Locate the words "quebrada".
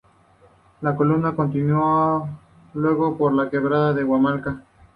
3.51-3.93